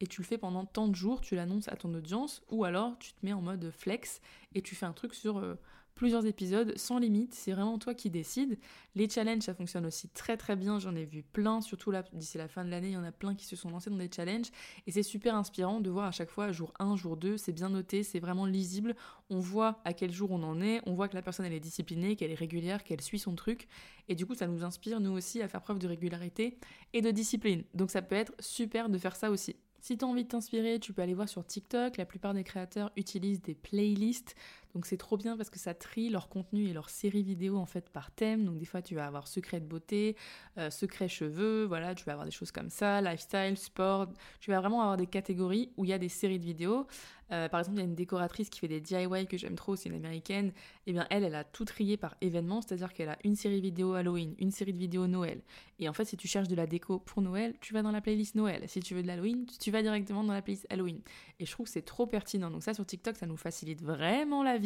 Et 0.00 0.06
tu 0.06 0.20
le 0.20 0.26
fais 0.26 0.38
pendant 0.38 0.64
tant 0.64 0.88
de 0.88 0.94
jours, 0.94 1.20
tu 1.20 1.34
l'annonces 1.36 1.68
à 1.68 1.76
ton 1.76 1.92
audience, 1.94 2.42
ou 2.50 2.64
alors 2.64 2.98
tu 2.98 3.12
te 3.12 3.24
mets 3.24 3.32
en 3.32 3.42
mode 3.42 3.70
flex 3.70 4.20
et 4.54 4.62
tu 4.62 4.74
fais 4.74 4.86
un 4.86 4.92
truc 4.92 5.14
sur 5.14 5.56
plusieurs 5.94 6.26
épisodes 6.26 6.76
sans 6.76 6.98
limite, 6.98 7.34
c'est 7.34 7.52
vraiment 7.52 7.78
toi 7.78 7.94
qui 7.94 8.10
décides. 8.10 8.58
Les 8.94 9.08
challenges, 9.08 9.42
ça 9.42 9.54
fonctionne 9.54 9.86
aussi 9.86 10.08
très 10.08 10.36
très 10.36 10.56
bien, 10.56 10.78
j'en 10.78 10.94
ai 10.94 11.04
vu 11.04 11.22
plein, 11.22 11.60
surtout 11.60 11.90
là, 11.90 12.04
d'ici 12.12 12.38
la 12.38 12.48
fin 12.48 12.64
de 12.64 12.70
l'année, 12.70 12.88
il 12.88 12.94
y 12.94 12.96
en 12.96 13.04
a 13.04 13.12
plein 13.12 13.34
qui 13.34 13.44
se 13.46 13.56
sont 13.56 13.70
lancés 13.70 13.90
dans 13.90 13.96
des 13.96 14.10
challenges, 14.14 14.50
et 14.86 14.92
c'est 14.92 15.02
super 15.02 15.34
inspirant 15.34 15.80
de 15.80 15.90
voir 15.90 16.06
à 16.06 16.10
chaque 16.10 16.30
fois, 16.30 16.52
jour 16.52 16.72
1, 16.78 16.96
jour 16.96 17.16
2, 17.16 17.36
c'est 17.36 17.52
bien 17.52 17.68
noté, 17.68 18.02
c'est 18.02 18.20
vraiment 18.20 18.46
lisible, 18.46 18.96
on 19.30 19.38
voit 19.38 19.80
à 19.84 19.92
quel 19.92 20.12
jour 20.12 20.30
on 20.30 20.42
en 20.42 20.60
est, 20.60 20.80
on 20.86 20.94
voit 20.94 21.08
que 21.08 21.14
la 21.14 21.22
personne 21.22 21.46
elle 21.46 21.52
est 21.52 21.60
disciplinée, 21.60 22.16
qu'elle 22.16 22.30
est 22.30 22.34
régulière, 22.34 22.84
qu'elle 22.84 23.00
suit 23.00 23.18
son 23.18 23.34
truc, 23.34 23.68
et 24.08 24.14
du 24.14 24.26
coup 24.26 24.34
ça 24.34 24.46
nous 24.46 24.64
inspire 24.64 25.00
nous 25.00 25.12
aussi 25.12 25.42
à 25.42 25.48
faire 25.48 25.62
preuve 25.62 25.78
de 25.78 25.86
régularité 25.86 26.58
et 26.92 27.00
de 27.00 27.10
discipline. 27.10 27.64
Donc 27.74 27.90
ça 27.90 28.02
peut 28.02 28.16
être 28.16 28.32
super 28.40 28.88
de 28.88 28.98
faire 28.98 29.16
ça 29.16 29.30
aussi. 29.30 29.56
Si 29.84 29.98
tu 29.98 30.04
as 30.06 30.08
envie 30.08 30.24
de 30.24 30.28
t'inspirer, 30.28 30.80
tu 30.80 30.94
peux 30.94 31.02
aller 31.02 31.12
voir 31.12 31.28
sur 31.28 31.44
TikTok. 31.44 31.98
La 31.98 32.06
plupart 32.06 32.32
des 32.32 32.42
créateurs 32.42 32.90
utilisent 32.96 33.42
des 33.42 33.54
playlists. 33.54 34.34
Donc 34.74 34.86
c'est 34.86 34.96
trop 34.96 35.16
bien 35.16 35.36
parce 35.36 35.50
que 35.50 35.58
ça 35.58 35.72
trie 35.72 36.10
leur 36.10 36.28
contenu 36.28 36.68
et 36.68 36.72
leur 36.72 36.90
série 36.90 37.22
vidéo 37.22 37.56
en 37.56 37.66
fait 37.66 37.90
par 37.90 38.10
thème. 38.10 38.44
Donc 38.44 38.58
des 38.58 38.64
fois 38.64 38.82
tu 38.82 38.94
vas 38.94 39.06
avoir 39.06 39.28
secret 39.28 39.60
de 39.60 39.66
beauté, 39.66 40.16
euh, 40.58 40.70
secret 40.70 41.08
cheveux, 41.08 41.64
voilà, 41.64 41.94
tu 41.94 42.04
vas 42.04 42.12
avoir 42.12 42.26
des 42.26 42.32
choses 42.32 42.50
comme 42.50 42.70
ça, 42.70 43.00
lifestyle, 43.00 43.56
sport. 43.56 44.08
Tu 44.40 44.50
vas 44.50 44.60
vraiment 44.60 44.82
avoir 44.82 44.96
des 44.96 45.06
catégories 45.06 45.70
où 45.76 45.84
il 45.84 45.90
y 45.90 45.92
a 45.92 45.98
des 45.98 46.08
séries 46.08 46.38
de 46.38 46.44
vidéos. 46.44 46.86
Euh, 47.32 47.48
par 47.48 47.60
exemple, 47.60 47.78
il 47.78 47.80
y 47.80 47.84
a 47.84 47.88
une 47.88 47.94
décoratrice 47.94 48.50
qui 48.50 48.60
fait 48.60 48.68
des 48.68 48.80
DIY 48.80 49.26
que 49.26 49.38
j'aime 49.38 49.54
trop, 49.54 49.76
c'est 49.76 49.88
une 49.88 49.94
américaine. 49.94 50.48
Et 50.48 50.90
eh 50.90 50.92
bien 50.92 51.06
elle, 51.10 51.24
elle 51.24 51.34
a 51.34 51.44
tout 51.44 51.64
trié 51.64 51.96
par 51.96 52.16
événement, 52.20 52.60
c'est-à-dire 52.60 52.92
qu'elle 52.92 53.08
a 53.08 53.18
une 53.24 53.36
série 53.36 53.60
vidéo 53.60 53.94
Halloween, 53.94 54.34
une 54.38 54.50
série 54.50 54.72
de 54.72 54.78
vidéos 54.78 55.06
Noël. 55.06 55.40
Et 55.78 55.88
en 55.88 55.92
fait, 55.92 56.04
si 56.04 56.16
tu 56.16 56.28
cherches 56.28 56.48
de 56.48 56.54
la 56.54 56.66
déco 56.66 56.98
pour 56.98 57.22
Noël, 57.22 57.54
tu 57.60 57.72
vas 57.72 57.82
dans 57.82 57.90
la 57.90 58.00
playlist 58.00 58.34
Noël. 58.34 58.62
Si 58.68 58.80
tu 58.80 58.94
veux 58.94 59.02
de 59.02 59.06
l'Halloween, 59.06 59.46
tu 59.58 59.70
vas 59.70 59.82
directement 59.82 60.22
dans 60.22 60.32
la 60.32 60.42
playlist 60.42 60.66
Halloween. 60.70 61.00
Et 61.40 61.46
je 61.46 61.50
trouve 61.50 61.66
que 61.66 61.72
c'est 61.72 61.82
trop 61.82 62.06
pertinent. 62.06 62.50
Donc 62.50 62.62
ça 62.62 62.74
sur 62.74 62.86
TikTok, 62.86 63.16
ça 63.16 63.26
nous 63.26 63.36
facilite 63.36 63.82
vraiment 63.82 64.42
la 64.42 64.58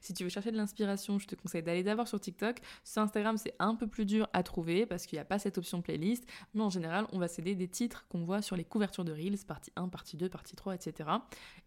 Si 0.00 0.14
tu 0.14 0.24
veux 0.24 0.30
chercher 0.30 0.50
de 0.50 0.56
l'inspiration, 0.56 1.18
je 1.18 1.26
te 1.26 1.34
conseille 1.34 1.62
d'aller 1.62 1.82
d'abord 1.82 2.08
sur 2.08 2.20
TikTok. 2.20 2.60
Sur 2.84 3.02
Instagram, 3.02 3.36
c'est 3.36 3.54
un 3.58 3.74
peu 3.74 3.86
plus 3.86 4.04
dur 4.04 4.28
à 4.32 4.42
trouver 4.42 4.86
parce 4.86 5.06
qu'il 5.06 5.16
n'y 5.16 5.20
a 5.20 5.24
pas 5.24 5.38
cette 5.38 5.58
option 5.58 5.82
playlist. 5.82 6.24
Mais 6.54 6.62
en 6.62 6.70
général, 6.70 7.06
on 7.12 7.18
va 7.18 7.28
céder 7.28 7.54
des 7.54 7.68
titres 7.68 8.06
qu'on 8.08 8.24
voit 8.24 8.42
sur 8.42 8.56
les 8.56 8.64
couvertures 8.64 9.04
de 9.04 9.12
Reels, 9.12 9.44
partie 9.46 9.72
1, 9.76 9.88
partie 9.88 10.16
2, 10.16 10.28
partie 10.28 10.56
3, 10.56 10.74
etc. 10.74 11.10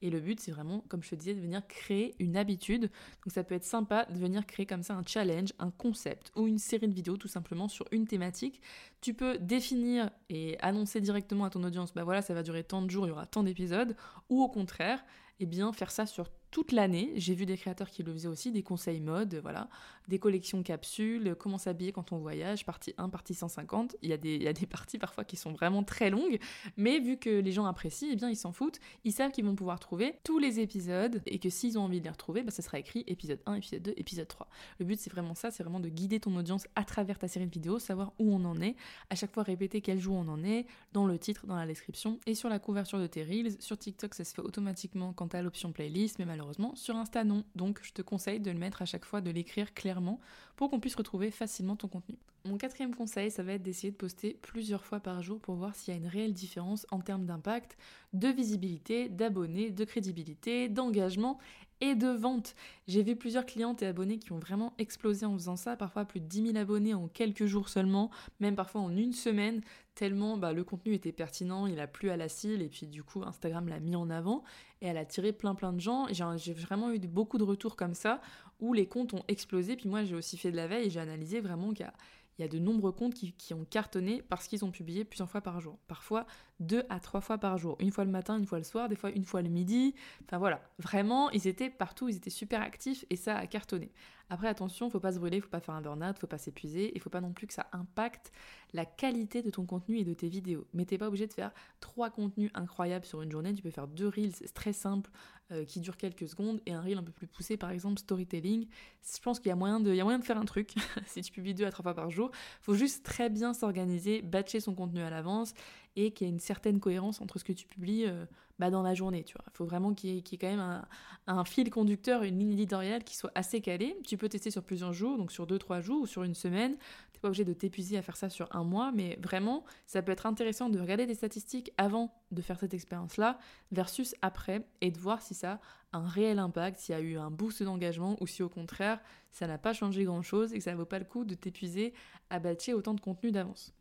Et 0.01 0.09
le 0.09 0.19
but, 0.19 0.39
c'est 0.39 0.51
vraiment, 0.51 0.83
comme 0.89 1.03
je 1.03 1.09
te 1.09 1.15
disais, 1.15 1.33
de 1.33 1.41
venir 1.41 1.65
créer 1.67 2.15
une 2.19 2.37
habitude. 2.37 2.89
Donc 3.23 3.33
ça 3.33 3.43
peut 3.43 3.55
être 3.55 3.65
sympa 3.65 4.05
de 4.05 4.17
venir 4.17 4.45
créer 4.45 4.65
comme 4.65 4.83
ça 4.83 4.95
un 4.95 5.03
challenge, 5.05 5.53
un 5.59 5.71
concept 5.71 6.31
ou 6.35 6.47
une 6.47 6.59
série 6.59 6.87
de 6.87 6.93
vidéos 6.93 7.17
tout 7.17 7.27
simplement 7.27 7.67
sur 7.67 7.85
une 7.91 8.07
thématique. 8.07 8.61
Tu 9.01 9.13
peux 9.13 9.37
définir 9.37 10.09
et 10.29 10.57
annoncer 10.59 11.01
directement 11.01 11.45
à 11.45 11.49
ton 11.49 11.63
audience, 11.63 11.93
bah 11.93 12.03
voilà, 12.03 12.21
ça 12.21 12.33
va 12.33 12.43
durer 12.43 12.63
tant 12.63 12.81
de 12.81 12.89
jours, 12.89 13.05
il 13.05 13.09
y 13.09 13.11
aura 13.11 13.25
tant 13.25 13.43
d'épisodes, 13.43 13.95
ou 14.29 14.41
au 14.41 14.49
contraire, 14.49 15.03
eh 15.39 15.45
bien 15.45 15.71
faire 15.71 15.91
ça 15.91 16.05
sur 16.05 16.29
toute 16.51 16.71
l'année. 16.71 17.11
J'ai 17.15 17.35
vu 17.35 17.45
des 17.45 17.57
créateurs 17.57 17.89
qui 17.89 18.03
le 18.03 18.13
faisaient 18.13 18.27
aussi, 18.27 18.51
des 18.51 18.63
conseils 18.63 18.99
mode, 18.99 19.35
voilà, 19.41 19.69
des 20.07 20.19
collections 20.19 20.63
capsules, 20.63 21.35
comment 21.37 21.57
s'habiller 21.57 21.91
quand 21.91 22.11
on 22.11 22.17
voyage, 22.17 22.65
partie 22.65 22.93
1, 22.97 23.09
partie 23.09 23.33
150. 23.33 23.95
Il 24.01 24.09
y, 24.09 24.13
a 24.13 24.17
des, 24.17 24.35
il 24.35 24.43
y 24.43 24.47
a 24.47 24.53
des 24.53 24.65
parties 24.65 24.97
parfois 24.97 25.23
qui 25.23 25.35
sont 25.35 25.51
vraiment 25.51 25.83
très 25.83 26.09
longues, 26.09 26.39
mais 26.77 26.99
vu 26.99 27.17
que 27.17 27.29
les 27.29 27.51
gens 27.51 27.65
apprécient, 27.65 28.09
eh 28.11 28.15
bien 28.15 28.29
ils 28.29 28.35
s'en 28.35 28.51
foutent. 28.51 28.79
Ils 29.03 29.11
savent 29.11 29.31
qu'ils 29.31 29.45
vont 29.45 29.55
pouvoir 29.55 29.79
trouver 29.79 30.19
tous 30.23 30.39
les 30.39 30.59
épisodes 30.59 31.21
et 31.25 31.39
que 31.39 31.49
s'ils 31.49 31.77
ont 31.77 31.83
envie 31.83 31.99
de 31.99 32.05
les 32.05 32.11
retrouver, 32.11 32.43
bah, 32.43 32.51
ça 32.51 32.61
sera 32.61 32.79
écrit 32.79 33.03
épisode 33.07 33.39
1, 33.45 33.55
épisode 33.55 33.81
2, 33.81 33.93
épisode 33.97 34.27
3. 34.27 34.47
Le 34.79 34.85
but 34.85 34.99
c'est 34.99 35.11
vraiment 35.11 35.35
ça, 35.35 35.51
c'est 35.51 35.63
vraiment 35.63 35.79
de 35.79 35.89
guider 35.89 36.19
ton 36.19 36.35
audience 36.35 36.67
à 36.75 36.83
travers 36.83 37.19
ta 37.19 37.27
série 37.27 37.47
de 37.47 37.51
vidéos, 37.51 37.79
savoir 37.79 38.13
où 38.19 38.33
on 38.33 38.43
en 38.45 38.59
est, 38.61 38.75
à 39.09 39.15
chaque 39.15 39.33
fois 39.33 39.43
répéter 39.43 39.81
quel 39.81 39.99
jour 39.99 40.15
on 40.15 40.27
en 40.27 40.43
est, 40.43 40.65
dans 40.93 41.05
le 41.05 41.17
titre, 41.19 41.47
dans 41.47 41.55
la 41.55 41.67
description 41.67 42.19
et 42.25 42.35
sur 42.35 42.49
la 42.49 42.59
couverture 42.59 42.99
de 42.99 43.07
tes 43.07 43.23
reels. 43.23 43.61
Sur 43.61 43.77
TikTok, 43.77 44.13
ça 44.13 44.23
se 44.23 44.33
fait 44.33 44.41
automatiquement 44.41 45.13
quand 45.13 45.29
tu 45.29 45.35
as 45.35 45.41
l'option 45.41 45.71
playlist, 45.71 46.19
mais 46.19 46.25
malheureusement 46.37 46.75
sur 46.75 46.95
Insta 46.95 47.23
non. 47.23 47.43
Donc 47.55 47.79
je 47.83 47.91
te 47.91 48.01
conseille 48.01 48.39
de 48.39 48.51
le 48.51 48.59
mettre 48.59 48.81
à 48.81 48.85
chaque 48.85 49.05
fois, 49.05 49.21
de 49.21 49.31
l'écrire 49.31 49.73
clairement 49.73 50.19
pour 50.55 50.69
qu'on 50.69 50.79
puisse 50.79 50.95
retrouver 50.95 51.31
facilement 51.31 51.75
ton 51.75 51.87
contenu. 51.87 52.17
Mon 52.45 52.57
quatrième 52.57 52.95
conseil, 52.95 53.31
ça 53.31 53.43
va 53.43 53.53
être 53.53 53.63
d'essayer 53.63 53.91
de 53.91 53.97
poster 53.97 54.37
plusieurs 54.41 54.85
fois 54.85 54.99
par 54.99 55.21
jour 55.21 55.39
pour 55.41 55.55
voir 55.55 55.75
s'il 55.75 55.93
y 55.93 55.97
a 55.97 55.99
une 55.99 56.07
réelle 56.07 56.33
différence 56.33 56.85
en 56.91 57.01
termes 57.01 57.25
d'impact, 57.25 57.77
de 58.13 58.27
visibilité, 58.29 59.09
d'abonnés, 59.09 59.71
de 59.71 59.83
crédibilité, 59.83 60.69
d'engagement 60.69 61.39
et 61.81 61.93
de 61.95 62.07
vente. 62.07 62.55
J'ai 62.87 63.03
vu 63.03 63.15
plusieurs 63.15 63.45
clientes 63.45 63.81
et 63.81 63.87
abonnés 63.87 64.17
qui 64.17 64.31
ont 64.31 64.39
vraiment 64.39 64.73
explosé 64.77 65.25
en 65.25 65.33
faisant 65.33 65.57
ça, 65.57 65.75
parfois 65.75 66.05
plus 66.05 66.19
de 66.19 66.25
10 66.25 66.53
000 66.53 66.57
abonnés 66.57 66.93
en 66.93 67.07
quelques 67.07 67.45
jours 67.45 67.69
seulement, 67.69 68.09
même 68.39 68.55
parfois 68.55 68.81
en 68.81 68.95
une 68.95 69.13
semaine, 69.13 69.61
tellement 69.97 70.37
bah, 70.37 70.53
le 70.53 70.63
contenu 70.63 70.93
était 70.93 71.11
pertinent, 71.11 71.65
il 71.65 71.79
a 71.79 71.87
plu 71.87 72.11
à 72.11 72.17
la 72.17 72.29
cible, 72.29 72.61
et 72.61 72.69
puis 72.69 72.85
du 72.85 73.03
coup 73.03 73.23
Instagram 73.23 73.67
l'a 73.67 73.79
mis 73.79 73.95
en 73.95 74.11
avant, 74.11 74.43
et 74.81 74.85
elle 74.85 74.97
a 74.97 75.05
tiré 75.05 75.33
plein 75.33 75.55
plein 75.55 75.73
de 75.73 75.79
gens. 75.79 76.05
J'ai 76.11 76.53
vraiment 76.53 76.91
eu 76.91 76.99
beaucoup 76.99 77.39
de 77.39 77.43
retours 77.43 77.75
comme 77.75 77.95
ça, 77.95 78.21
où 78.59 78.73
les 78.73 78.87
comptes 78.87 79.15
ont 79.15 79.23
explosé, 79.27 79.75
puis 79.75 79.89
moi 79.89 80.03
j'ai 80.03 80.15
aussi 80.15 80.37
fait 80.37 80.51
de 80.51 80.55
la 80.55 80.67
veille, 80.67 80.87
et 80.87 80.89
j'ai 80.91 80.99
analysé 80.99 81.41
vraiment 81.41 81.73
qu'il 81.73 81.89
y 82.37 82.43
a 82.43 82.47
de 82.47 82.59
nombreux 82.59 82.91
comptes 82.91 83.15
qui, 83.15 83.53
ont 83.55 83.65
cartonné 83.65 84.21
parce 84.21 84.47
qu'ils 84.47 84.63
ont 84.63 84.71
publié 84.71 85.03
plusieurs 85.03 85.29
fois 85.29 85.41
par 85.41 85.59
jour. 85.61 85.79
Parfois 85.87 86.27
deux 86.59 86.83
à 86.89 86.99
trois 86.99 87.21
fois 87.21 87.37
par 87.37 87.57
jour. 87.57 87.75
Une 87.79 87.91
fois 87.91 88.05
le 88.05 88.11
matin, 88.11 88.37
une 88.37 88.45
fois 88.45 88.57
le 88.57 88.63
soir, 88.63 88.89
des 88.89 88.95
fois 88.95 89.11
une 89.11 89.25
fois 89.25 89.41
le 89.41 89.49
midi. 89.49 89.93
Enfin 90.25 90.37
voilà, 90.37 90.61
vraiment, 90.79 91.29
ils 91.31 91.47
étaient 91.47 91.69
partout, 91.69 92.09
ils 92.09 92.15
étaient 92.15 92.29
super 92.29 92.61
actifs 92.61 93.05
et 93.09 93.15
ça 93.15 93.37
a 93.37 93.47
cartonné. 93.47 93.91
Après, 94.29 94.49
attention, 94.49 94.89
faut 94.89 94.99
pas 94.99 95.13
se 95.13 95.19
brûler, 95.19 95.39
faut 95.39 95.47
pas 95.49 95.61
faire 95.61 95.75
un 95.75 95.81
burn-out, 95.81 96.19
faut 96.19 96.27
pas 96.27 96.37
s'épuiser, 96.37 96.91
il 96.93 96.99
faut 96.99 97.09
pas 97.09 97.21
non 97.21 97.31
plus 97.31 97.47
que 97.47 97.53
ça 97.53 97.67
impacte 97.71 98.33
la 98.73 98.83
qualité 98.83 99.41
de 99.41 99.49
ton 99.49 99.65
contenu 99.65 99.99
et 99.99 100.03
de 100.03 100.13
tes 100.13 100.27
vidéos. 100.27 100.67
Mais 100.73 100.83
t'es 100.83 100.97
pas 100.97 101.07
obligé 101.07 101.27
de 101.27 101.33
faire 101.33 101.51
trois 101.79 102.09
contenus 102.09 102.51
incroyables 102.53 103.05
sur 103.05 103.21
une 103.21 103.31
journée, 103.31 103.53
tu 103.53 103.63
peux 103.63 103.71
faire 103.71 103.87
deux 103.87 104.09
reels 104.09 104.33
très 104.53 104.73
simples 104.73 105.11
euh, 105.53 105.63
qui 105.63 105.79
durent 105.79 105.95
quelques 105.95 106.27
secondes 106.27 106.59
et 106.65 106.73
un 106.73 106.81
reel 106.81 106.97
un 106.97 107.03
peu 107.03 107.13
plus 107.13 107.27
poussé, 107.27 107.55
par 107.55 107.69
exemple 107.69 107.99
storytelling. 107.99 108.67
Je 109.01 109.21
pense 109.21 109.39
qu'il 109.39 109.47
y 109.47 109.53
a 109.53 109.55
moyen 109.55 109.79
de, 109.79 109.93
y 109.93 110.01
a 110.01 110.03
moyen 110.03 110.19
de 110.19 110.25
faire 110.25 110.37
un 110.37 110.45
truc 110.45 110.73
si 111.05 111.21
tu 111.21 111.31
publies 111.31 111.53
deux 111.53 111.65
à 111.65 111.71
trois 111.71 111.83
fois 111.83 111.93
par 111.93 112.09
jour. 112.09 112.31
Faut 112.61 112.73
juste 112.73 113.05
très 113.05 113.29
bien 113.29 113.53
s'organiser, 113.53 114.21
batcher 114.21 114.59
son 114.59 114.75
contenu 114.75 114.99
à 114.99 115.09
l'avance 115.09 115.53
et 115.97 116.11
qu'il 116.11 116.27
y 116.27 116.29
ait 116.29 116.33
une 116.33 116.39
certaine 116.39 116.79
cohérence 116.79 117.19
entre 117.21 117.39
ce 117.39 117.43
que 117.43 117.51
tu 117.51 117.65
publies 117.65 118.05
euh, 118.05 118.25
bah, 118.59 118.69
dans 118.69 118.83
la 118.83 118.93
journée. 118.93 119.23
Tu 119.23 119.33
vois. 119.33 119.43
Il 119.47 119.57
faut 119.57 119.65
vraiment 119.65 119.93
qu'il 119.95 120.11
y, 120.11 120.17
ait 120.17 120.37
quand 120.37 120.47
même 120.47 120.83
un, 121.25 121.43
fil 121.43 121.69
conducteur, 121.71 122.21
une 122.21 122.37
ligne 122.37 122.51
éditoriale 122.51 123.03
qui 123.03 123.17
soit 123.17 123.31
assez 123.33 123.61
calée. 123.61 123.97
Tu 124.05 124.15
peux 124.15 124.29
tester 124.29 124.51
sur 124.51 124.63
plusieurs 124.63 124.93
jours, 124.93 125.17
donc 125.17 125.31
sur 125.31 125.47
deux, 125.47 125.57
trois 125.57 125.81
jours 125.81 126.01
ou 126.01 126.05
sur 126.05 126.23
une 126.23 126.35
semaine. 126.35 126.77
Tu 126.77 127.17
n'es 127.17 127.19
pas 127.19 127.29
obligé 127.29 127.45
de 127.45 127.53
t'épuiser 127.53 127.97
à 127.97 128.03
faire 128.03 128.15
ça 128.15 128.29
sur 128.29 128.47
un 128.55 128.63
mois, 128.63 128.91
mais 128.91 129.17
vraiment, 129.21 129.65
ça 129.87 130.03
peut 130.03 130.11
être 130.11 130.27
intéressant 130.27 130.69
de 130.69 130.79
regarder 130.79 131.07
des 131.07 131.15
statistiques 131.15 131.71
avant 131.77 132.13
de 132.29 132.43
faire 132.43 132.59
cette 132.59 132.75
expérience-là 132.75 133.39
versus 133.71 134.15
après 134.21 134.67
et 134.81 134.91
de 134.91 134.99
voir 134.99 135.23
si 135.23 135.33
ça 135.33 135.59
a 135.91 135.97
un 135.97 136.07
réel 136.07 136.37
impact, 136.37 136.79
s'il 136.79 136.93
y 136.93 136.97
a 136.97 137.01
eu 137.01 137.17
un 137.17 137.31
boost 137.31 137.63
d'engagement 137.63 138.17
ou 138.21 138.27
si 138.27 138.43
au 138.43 138.49
contraire, 138.49 138.99
ça 139.31 139.47
n'a 139.47 139.57
pas 139.57 139.73
changé 139.73 140.03
grand-chose 140.03 140.53
et 140.53 140.59
que 140.59 140.63
ça 140.63 140.73
ne 140.73 140.77
vaut 140.77 140.85
pas 140.85 140.99
le 140.99 141.05
coup 141.05 141.25
de 141.25 141.33
t'épuiser 141.33 141.93
à 142.29 142.37
batcher 142.37 142.75
autant 142.75 142.93
de 142.93 143.01
contenu 143.01 143.31
d'avance. 143.31 143.73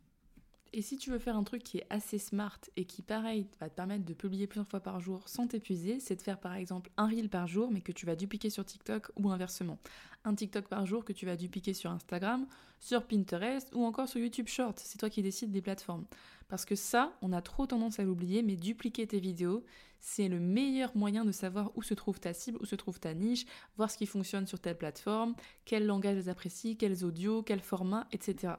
Et 0.73 0.81
si 0.81 0.97
tu 0.97 1.09
veux 1.09 1.19
faire 1.19 1.37
un 1.37 1.43
truc 1.43 1.63
qui 1.63 1.77
est 1.79 1.87
assez 1.89 2.17
smart 2.17 2.59
et 2.75 2.85
qui, 2.85 3.01
pareil, 3.01 3.47
va 3.59 3.69
te 3.69 3.75
permettre 3.75 4.05
de 4.05 4.13
publier 4.13 4.47
plusieurs 4.47 4.67
fois 4.67 4.79
par 4.79 4.99
jour 4.99 5.27
sans 5.27 5.47
t'épuiser, 5.47 5.99
c'est 5.99 6.15
de 6.15 6.21
faire 6.21 6.39
par 6.39 6.53
exemple 6.55 6.91
un 6.97 7.07
reel 7.07 7.29
par 7.29 7.47
jour, 7.47 7.71
mais 7.71 7.81
que 7.81 7.91
tu 7.91 8.05
vas 8.05 8.15
dupliquer 8.15 8.49
sur 8.49 8.65
TikTok 8.65 9.11
ou 9.15 9.29
inversement. 9.29 9.79
Un 10.25 10.35
TikTok 10.35 10.67
par 10.67 10.85
jour 10.85 11.05
que 11.05 11.13
tu 11.13 11.25
vas 11.25 11.35
dupliquer 11.35 11.73
sur 11.73 11.91
Instagram, 11.91 12.45
sur 12.79 13.03
Pinterest 13.03 13.69
ou 13.73 13.83
encore 13.85 14.07
sur 14.07 14.19
YouTube 14.19 14.47
Short. 14.47 14.79
C'est 14.79 14.97
toi 14.97 15.09
qui 15.09 15.21
décides 15.21 15.51
des 15.51 15.61
plateformes. 15.61 16.05
Parce 16.49 16.65
que 16.65 16.75
ça, 16.75 17.13
on 17.21 17.33
a 17.33 17.41
trop 17.41 17.65
tendance 17.65 17.99
à 17.99 18.03
l'oublier, 18.03 18.41
mais 18.41 18.55
dupliquer 18.55 19.07
tes 19.07 19.19
vidéos, 19.19 19.63
c'est 19.99 20.27
le 20.27 20.39
meilleur 20.39 20.95
moyen 20.95 21.25
de 21.25 21.31
savoir 21.31 21.71
où 21.75 21.83
se 21.83 21.93
trouve 21.93 22.19
ta 22.19 22.33
cible, 22.33 22.57
où 22.61 22.65
se 22.65 22.75
trouve 22.75 22.99
ta 22.99 23.13
niche, 23.13 23.45
voir 23.77 23.91
ce 23.91 23.97
qui 23.97 24.05
fonctionne 24.05 24.47
sur 24.47 24.59
telle 24.59 24.77
plateforme, 24.77 25.35
quel 25.65 25.85
langage 25.85 26.17
elles 26.17 26.29
apprécient, 26.29 26.75
quels 26.75 27.03
audios, 27.03 27.43
quel 27.43 27.59
format, 27.59 28.07
etc. 28.11 28.53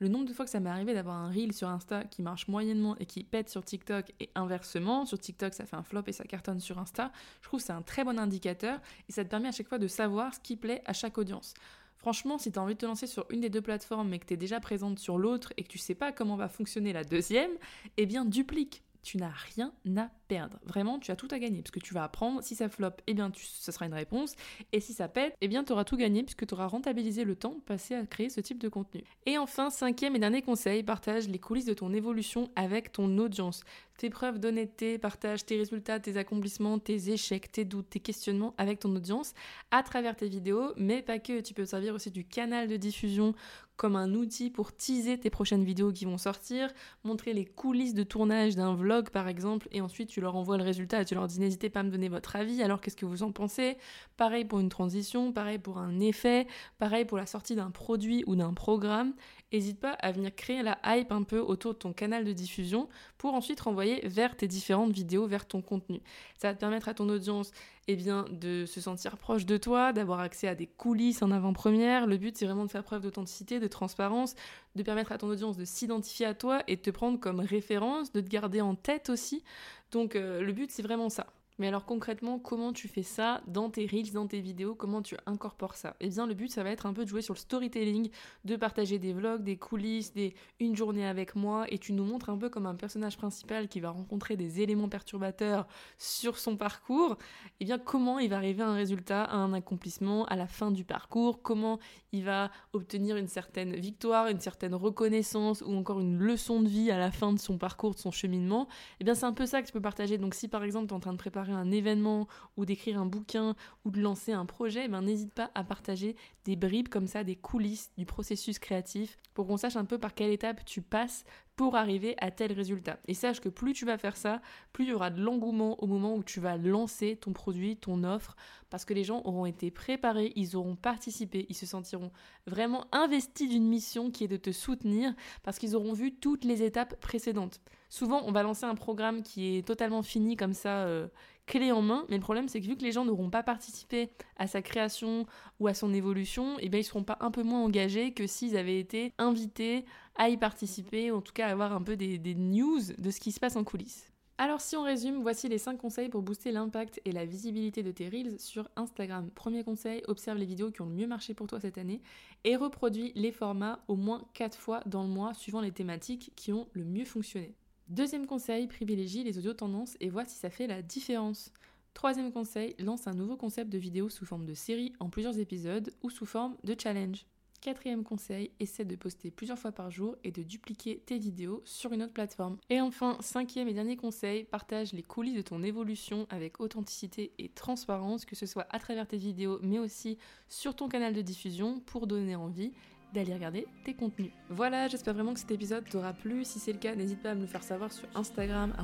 Le 0.00 0.08
nombre 0.08 0.26
de 0.26 0.32
fois 0.32 0.44
que 0.44 0.50
ça 0.50 0.60
m'est 0.60 0.70
arrivé 0.70 0.92
d'avoir 0.92 1.16
un 1.16 1.30
reel 1.30 1.52
sur 1.52 1.68
Insta 1.68 2.04
qui 2.04 2.22
marche 2.22 2.48
moyennement 2.48 2.96
et 2.98 3.06
qui 3.06 3.22
pète 3.24 3.48
sur 3.48 3.64
TikTok 3.64 4.12
et 4.20 4.30
inversement, 4.34 5.06
sur 5.06 5.18
TikTok 5.18 5.54
ça 5.54 5.66
fait 5.66 5.76
un 5.76 5.82
flop 5.82 6.02
et 6.06 6.12
ça 6.12 6.24
cartonne 6.24 6.60
sur 6.60 6.78
Insta, 6.78 7.12
je 7.40 7.48
trouve 7.48 7.60
que 7.60 7.66
c'est 7.66 7.72
un 7.72 7.82
très 7.82 8.04
bon 8.04 8.18
indicateur 8.18 8.80
et 9.08 9.12
ça 9.12 9.24
te 9.24 9.30
permet 9.30 9.48
à 9.48 9.52
chaque 9.52 9.68
fois 9.68 9.78
de 9.78 9.88
savoir 9.88 10.34
ce 10.34 10.40
qui 10.40 10.56
plaît 10.56 10.82
à 10.86 10.92
chaque 10.92 11.16
audience. 11.18 11.54
Franchement, 11.96 12.38
si 12.38 12.52
tu 12.52 12.58
as 12.58 12.62
envie 12.62 12.74
de 12.74 12.80
te 12.80 12.86
lancer 12.86 13.06
sur 13.06 13.24
une 13.30 13.40
des 13.40 13.48
deux 13.50 13.62
plateformes 13.62 14.08
mais 14.08 14.18
que 14.18 14.26
tu 14.26 14.34
es 14.34 14.36
déjà 14.36 14.60
présente 14.60 14.98
sur 14.98 15.16
l'autre 15.16 15.52
et 15.56 15.62
que 15.62 15.68
tu 15.68 15.78
sais 15.78 15.94
pas 15.94 16.12
comment 16.12 16.36
va 16.36 16.48
fonctionner 16.48 16.92
la 16.92 17.04
deuxième, 17.04 17.52
eh 17.96 18.04
bien 18.04 18.24
duplique. 18.24 18.83
Tu 19.04 19.18
n'as 19.18 19.32
rien 19.54 19.70
à 19.98 20.10
perdre. 20.28 20.58
Vraiment, 20.64 20.98
tu 20.98 21.10
as 21.10 21.16
tout 21.16 21.28
à 21.30 21.38
gagner 21.38 21.60
parce 21.60 21.70
que 21.70 21.78
tu 21.78 21.92
vas 21.92 22.04
apprendre. 22.04 22.42
Si 22.42 22.54
ça 22.54 22.70
flop, 22.70 22.88
eh 23.06 23.12
bien, 23.12 23.30
ça 23.36 23.70
sera 23.70 23.84
une 23.84 23.92
réponse. 23.92 24.34
Et 24.72 24.80
si 24.80 24.94
ça 24.94 25.08
pète, 25.08 25.36
eh 25.42 25.48
bien, 25.48 25.62
tu 25.62 25.72
auras 25.72 25.84
tout 25.84 25.98
gagné 25.98 26.22
puisque 26.22 26.46
tu 26.46 26.54
auras 26.54 26.66
rentabilisé 26.66 27.24
le 27.24 27.36
temps 27.36 27.58
passé 27.66 27.94
à 27.94 28.06
créer 28.06 28.30
ce 28.30 28.40
type 28.40 28.58
de 28.58 28.70
contenu. 28.70 29.04
Et 29.26 29.36
enfin, 29.36 29.68
cinquième 29.68 30.16
et 30.16 30.18
dernier 30.18 30.40
conseil, 30.40 30.82
partage 30.82 31.28
les 31.28 31.38
coulisses 31.38 31.66
de 31.66 31.74
ton 31.74 31.92
évolution 31.92 32.50
avec 32.56 32.92
ton 32.92 33.18
audience. 33.18 33.62
Tes 33.98 34.10
preuves 34.10 34.40
d'honnêteté, 34.40 34.98
partage 34.98 35.44
tes 35.44 35.56
résultats, 35.56 36.00
tes 36.00 36.16
accomplissements, 36.16 36.78
tes 36.78 37.10
échecs, 37.10 37.52
tes 37.52 37.64
doutes, 37.64 37.90
tes 37.90 38.00
questionnements 38.00 38.54
avec 38.58 38.80
ton 38.80 38.96
audience 38.96 39.34
à 39.70 39.82
travers 39.84 40.16
tes 40.16 40.28
vidéos, 40.28 40.72
mais 40.76 41.02
pas 41.02 41.18
que. 41.18 41.40
Tu 41.40 41.54
peux 41.54 41.64
servir 41.64 41.94
aussi 41.94 42.10
du 42.10 42.24
canal 42.24 42.68
de 42.68 42.76
diffusion 42.76 43.34
comme 43.76 43.96
un 43.96 44.14
outil 44.14 44.50
pour 44.50 44.72
teaser 44.72 45.18
tes 45.18 45.30
prochaines 45.30 45.64
vidéos 45.64 45.92
qui 45.92 46.04
vont 46.04 46.18
sortir, 46.18 46.70
montrer 47.02 47.32
les 47.32 47.44
coulisses 47.44 47.94
de 47.94 48.02
tournage 48.02 48.56
d'un 48.56 48.74
vlog 48.74 49.10
par 49.10 49.28
exemple, 49.28 49.68
et 49.72 49.80
ensuite 49.80 50.08
tu 50.08 50.20
leur 50.20 50.36
envoies 50.36 50.56
le 50.56 50.64
résultat 50.64 51.02
et 51.02 51.04
tu 51.04 51.14
leur 51.14 51.26
dis 51.26 51.40
n'hésitez 51.40 51.70
pas 51.70 51.80
à 51.80 51.82
me 51.82 51.90
donner 51.90 52.08
votre 52.08 52.36
avis, 52.36 52.62
alors 52.62 52.80
qu'est-ce 52.80 52.96
que 52.96 53.06
vous 53.06 53.22
en 53.22 53.32
pensez? 53.32 53.76
Pareil 54.16 54.44
pour 54.44 54.60
une 54.60 54.68
transition, 54.68 55.32
pareil 55.32 55.58
pour 55.58 55.78
un 55.78 56.00
effet, 56.00 56.46
pareil 56.78 57.04
pour 57.04 57.18
la 57.18 57.26
sortie 57.26 57.54
d'un 57.54 57.70
produit 57.70 58.24
ou 58.26 58.36
d'un 58.36 58.54
programme. 58.54 59.14
N'hésite 59.52 59.78
pas 59.78 59.92
à 59.92 60.10
venir 60.10 60.34
créer 60.34 60.62
la 60.62 60.78
hype 60.84 61.12
un 61.12 61.22
peu 61.22 61.38
autour 61.38 61.74
de 61.74 61.78
ton 61.78 61.92
canal 61.92 62.24
de 62.24 62.32
diffusion 62.32 62.88
pour 63.18 63.34
ensuite 63.34 63.60
renvoyer 63.60 64.06
vers 64.06 64.36
tes 64.36 64.48
différentes 64.48 64.92
vidéos, 64.92 65.26
vers 65.26 65.46
ton 65.46 65.62
contenu. 65.62 66.00
Ça 66.38 66.48
va 66.48 66.54
te 66.54 66.60
permettre 66.60 66.88
à 66.88 66.94
ton 66.94 67.08
audience 67.08 67.52
eh 67.88 67.96
bien, 67.96 68.24
de 68.30 68.66
se 68.66 68.80
sentir 68.80 69.16
proche 69.18 69.46
de 69.46 69.56
toi, 69.56 69.92
d'avoir 69.92 70.20
accès 70.20 70.48
à 70.48 70.54
des 70.54 70.66
coulisses 70.66 71.22
en 71.22 71.30
avant-première. 71.30 72.06
Le 72.06 72.16
but, 72.16 72.36
c'est 72.36 72.46
vraiment 72.46 72.64
de 72.64 72.70
faire 72.70 72.84
preuve 72.84 73.02
d'authenticité, 73.02 73.60
de 73.60 73.66
transparence, 73.66 74.34
de 74.74 74.82
permettre 74.82 75.12
à 75.12 75.18
ton 75.18 75.28
audience 75.28 75.56
de 75.56 75.64
s'identifier 75.64 76.26
à 76.26 76.34
toi 76.34 76.62
et 76.66 76.76
de 76.76 76.80
te 76.80 76.90
prendre 76.90 77.20
comme 77.20 77.40
référence, 77.40 78.12
de 78.12 78.20
te 78.20 78.28
garder 78.28 78.60
en 78.60 78.74
tête 78.74 79.10
aussi. 79.10 79.44
Donc, 79.90 80.16
euh, 80.16 80.40
le 80.40 80.52
but, 80.52 80.70
c'est 80.70 80.82
vraiment 80.82 81.10
ça. 81.10 81.26
Mais 81.58 81.68
alors 81.68 81.84
concrètement, 81.84 82.40
comment 82.40 82.72
tu 82.72 82.88
fais 82.88 83.04
ça 83.04 83.40
dans 83.46 83.70
tes 83.70 83.86
reels, 83.86 84.12
dans 84.12 84.26
tes 84.26 84.40
vidéos? 84.40 84.74
Comment 84.74 85.02
tu 85.02 85.16
incorpores 85.26 85.76
ça? 85.76 85.94
Eh 86.00 86.08
bien, 86.08 86.26
le 86.26 86.34
but, 86.34 86.50
ça 86.50 86.64
va 86.64 86.70
être 86.70 86.86
un 86.86 86.92
peu 86.92 87.04
de 87.04 87.08
jouer 87.08 87.22
sur 87.22 87.34
le 87.34 87.38
storytelling, 87.38 88.10
de 88.44 88.56
partager 88.56 88.98
des 88.98 89.12
vlogs, 89.12 89.44
des 89.44 89.56
coulisses, 89.56 90.12
des 90.12 90.34
une 90.58 90.74
journée 90.74 91.06
avec 91.06 91.36
moi, 91.36 91.66
et 91.68 91.78
tu 91.78 91.92
nous 91.92 92.04
montres 92.04 92.28
un 92.28 92.36
peu 92.36 92.48
comme 92.48 92.66
un 92.66 92.74
personnage 92.74 93.16
principal 93.16 93.68
qui 93.68 93.78
va 93.78 93.90
rencontrer 93.90 94.36
des 94.36 94.62
éléments 94.62 94.88
perturbateurs 94.88 95.68
sur 95.96 96.38
son 96.38 96.56
parcours. 96.56 97.18
Eh 97.60 97.66
bien, 97.66 97.78
comment 97.78 98.18
il 98.18 98.30
va 98.30 98.36
arriver 98.36 98.62
à 98.64 98.68
un 98.68 98.74
résultat, 98.74 99.22
à 99.22 99.36
un 99.36 99.52
accomplissement 99.52 100.24
à 100.24 100.34
la 100.34 100.48
fin 100.48 100.72
du 100.72 100.84
parcours? 100.84 101.40
Comment 101.40 101.78
il 102.10 102.24
va 102.24 102.50
obtenir 102.72 103.16
une 103.16 103.28
certaine 103.28 103.76
victoire, 103.76 104.26
une 104.26 104.40
certaine 104.40 104.74
reconnaissance 104.74 105.62
ou 105.62 105.72
encore 105.72 106.00
une 106.00 106.18
leçon 106.18 106.62
de 106.62 106.68
vie 106.68 106.90
à 106.90 106.98
la 106.98 107.12
fin 107.12 107.32
de 107.32 107.38
son 107.38 107.58
parcours, 107.58 107.94
de 107.94 108.00
son 108.00 108.10
cheminement? 108.10 108.66
Eh 108.98 109.04
bien, 109.04 109.14
c'est 109.14 109.26
un 109.26 109.32
peu 109.32 109.46
ça 109.46 109.62
que 109.62 109.68
tu 109.68 109.72
peux 109.72 109.80
partager. 109.80 110.18
Donc, 110.18 110.34
si 110.34 110.48
par 110.48 110.64
exemple, 110.64 110.88
tu 110.88 110.94
es 110.94 110.96
en 110.96 111.00
train 111.00 111.12
de 111.12 111.18
préparer 111.18 111.43
un 111.50 111.70
événement 111.70 112.28
ou 112.56 112.64
d'écrire 112.64 113.00
un 113.00 113.06
bouquin 113.06 113.54
ou 113.84 113.90
de 113.90 114.00
lancer 114.00 114.32
un 114.32 114.46
projet, 114.46 114.88
ben 114.88 115.02
n'hésite 115.02 115.32
pas 115.32 115.50
à 115.54 115.64
partager 115.64 116.16
des 116.44 116.56
bribes 116.56 116.88
comme 116.88 117.06
ça, 117.06 117.24
des 117.24 117.36
coulisses 117.36 117.90
du 117.96 118.06
processus 118.06 118.58
créatif 118.58 119.18
pour 119.34 119.46
qu'on 119.46 119.56
sache 119.56 119.76
un 119.76 119.84
peu 119.84 119.98
par 119.98 120.14
quelle 120.14 120.30
étape 120.30 120.64
tu 120.64 120.82
passes 120.82 121.24
pour 121.56 121.76
arriver 121.76 122.16
à 122.18 122.30
tel 122.30 122.52
résultat. 122.52 122.98
Et 123.06 123.14
sache 123.14 123.40
que 123.40 123.48
plus 123.48 123.72
tu 123.72 123.84
vas 123.84 123.98
faire 123.98 124.16
ça, 124.16 124.40
plus 124.72 124.84
il 124.84 124.90
y 124.90 124.92
aura 124.92 125.10
de 125.10 125.20
l'engouement 125.20 125.82
au 125.82 125.86
moment 125.86 126.14
où 126.14 126.22
tu 126.22 126.40
vas 126.40 126.56
lancer 126.56 127.16
ton 127.16 127.32
produit, 127.32 127.76
ton 127.76 128.02
offre, 128.04 128.36
parce 128.70 128.84
que 128.84 128.94
les 128.94 129.04
gens 129.04 129.22
auront 129.24 129.46
été 129.46 129.70
préparés, 129.70 130.32
ils 130.36 130.56
auront 130.56 130.76
participé, 130.76 131.46
ils 131.48 131.54
se 131.54 131.66
sentiront 131.66 132.10
vraiment 132.46 132.86
investis 132.92 133.48
d'une 133.48 133.68
mission 133.68 134.10
qui 134.10 134.24
est 134.24 134.28
de 134.28 134.36
te 134.36 134.50
soutenir, 134.50 135.14
parce 135.42 135.58
qu'ils 135.58 135.76
auront 135.76 135.92
vu 135.92 136.14
toutes 136.14 136.44
les 136.44 136.62
étapes 136.62 136.98
précédentes. 137.00 137.60
Souvent, 137.88 138.22
on 138.24 138.32
va 138.32 138.42
lancer 138.42 138.64
un 138.64 138.74
programme 138.74 139.22
qui 139.22 139.56
est 139.56 139.62
totalement 139.62 140.02
fini 140.02 140.36
comme 140.36 140.54
ça, 140.54 140.86
euh, 140.86 141.06
clé 141.46 141.72
en 141.72 141.82
main, 141.82 142.04
mais 142.08 142.16
le 142.16 142.22
problème 142.22 142.48
c'est 142.48 142.60
que 142.60 142.66
vu 142.66 142.76
que 142.76 142.82
les 142.82 142.92
gens 142.92 143.04
n'auront 143.04 143.30
pas 143.30 143.42
participé 143.42 144.10
à 144.36 144.46
sa 144.46 144.62
création 144.62 145.26
ou 145.60 145.68
à 145.68 145.74
son 145.74 145.92
évolution, 145.92 146.58
et 146.58 146.64
eh 146.64 146.68
bien 146.68 146.80
ils 146.80 146.84
seront 146.84 147.04
pas 147.04 147.18
un 147.20 147.30
peu 147.30 147.42
moins 147.42 147.62
engagés 147.62 148.12
que 148.12 148.26
s'ils 148.26 148.56
avaient 148.56 148.78
été 148.78 149.12
invités 149.18 149.84
à 150.16 150.28
y 150.28 150.36
participer, 150.36 151.10
ou 151.10 151.16
en 151.16 151.20
tout 151.20 151.32
cas 151.32 151.48
à 151.48 151.52
avoir 151.52 151.72
un 151.72 151.82
peu 151.82 151.96
des, 151.96 152.34
news 152.34 152.80
de 152.98 153.10
ce 153.10 153.20
qui 153.20 153.32
se 153.32 153.40
passe 153.40 153.56
en 153.56 153.64
coulisses. 153.64 154.10
Alors 154.36 154.60
si 154.60 154.76
on 154.76 154.82
résume, 154.82 155.22
voici 155.22 155.48
les 155.48 155.58
5 155.58 155.78
conseils 155.78 156.08
pour 156.08 156.22
booster 156.22 156.50
l'impact 156.50 157.00
et 157.04 157.12
la 157.12 157.24
visibilité 157.24 157.84
de 157.84 157.92
tes 157.92 158.08
reels 158.08 158.40
sur 158.40 158.68
Instagram. 158.74 159.30
Premier 159.30 159.62
conseil, 159.62 160.02
observe 160.08 160.38
les 160.38 160.46
vidéos 160.46 160.72
qui 160.72 160.82
ont 160.82 160.86
le 160.86 160.94
mieux 160.94 161.06
marché 161.06 161.34
pour 161.34 161.46
toi 161.46 161.60
cette 161.60 161.78
année 161.78 162.00
et 162.42 162.56
reproduis 162.56 163.12
les 163.14 163.30
formats 163.30 163.84
au 163.86 163.94
moins 163.94 164.24
4 164.34 164.58
fois 164.58 164.80
dans 164.86 165.04
le 165.04 165.08
mois 165.08 165.34
suivant 165.34 165.60
les 165.60 165.70
thématiques 165.70 166.32
qui 166.34 166.52
ont 166.52 166.66
le 166.72 166.84
mieux 166.84 167.04
fonctionné. 167.04 167.54
Deuxième 167.88 168.26
conseil, 168.26 168.66
privilégie 168.66 169.22
les 169.22 169.38
audios 169.38 169.54
tendances 169.54 169.96
et 170.00 170.08
vois 170.08 170.24
si 170.24 170.36
ça 170.36 170.50
fait 170.50 170.66
la 170.66 170.82
différence. 170.82 171.52
Troisième 171.92 172.32
conseil, 172.32 172.74
lance 172.80 173.06
un 173.06 173.14
nouveau 173.14 173.36
concept 173.36 173.70
de 173.70 173.78
vidéo 173.78 174.08
sous 174.08 174.26
forme 174.26 174.46
de 174.46 174.54
série 174.54 174.94
en 174.98 175.10
plusieurs 175.10 175.38
épisodes 175.38 175.92
ou 176.02 176.10
sous 176.10 176.26
forme 176.26 176.56
de 176.64 176.74
challenge. 176.76 177.24
Quatrième 177.64 178.04
conseil, 178.04 178.50
essaie 178.60 178.84
de 178.84 178.94
poster 178.94 179.30
plusieurs 179.30 179.58
fois 179.58 179.72
par 179.72 179.90
jour 179.90 180.16
et 180.22 180.30
de 180.30 180.42
dupliquer 180.42 181.00
tes 181.06 181.16
vidéos 181.16 181.62
sur 181.64 181.94
une 181.94 182.02
autre 182.02 182.12
plateforme. 182.12 182.58
Et 182.68 182.82
enfin, 182.82 183.16
cinquième 183.20 183.68
et 183.68 183.72
dernier 183.72 183.96
conseil, 183.96 184.44
partage 184.44 184.92
les 184.92 185.02
coulisses 185.02 185.36
de 185.36 185.40
ton 185.40 185.62
évolution 185.62 186.26
avec 186.28 186.60
authenticité 186.60 187.32
et 187.38 187.48
transparence, 187.48 188.26
que 188.26 188.36
ce 188.36 188.44
soit 188.44 188.66
à 188.68 188.78
travers 188.78 189.06
tes 189.06 189.16
vidéos 189.16 189.60
mais 189.62 189.78
aussi 189.78 190.18
sur 190.46 190.76
ton 190.76 190.90
canal 190.90 191.14
de 191.14 191.22
diffusion 191.22 191.80
pour 191.86 192.06
donner 192.06 192.36
envie 192.36 192.70
d'aller 193.14 193.32
regarder 193.32 193.66
tes 193.86 193.94
contenus. 193.94 194.32
Voilà, 194.50 194.88
j'espère 194.88 195.14
vraiment 195.14 195.32
que 195.32 195.40
cet 195.40 195.52
épisode 195.52 195.88
t'aura 195.88 196.12
plu. 196.12 196.44
Si 196.44 196.58
c'est 196.58 196.72
le 196.74 196.78
cas, 196.78 196.94
n'hésite 196.94 197.22
pas 197.22 197.30
à 197.30 197.34
me 197.34 197.40
le 197.40 197.46
faire 197.46 197.62
savoir 197.62 197.90
sur 197.90 198.06
Instagram, 198.14 198.74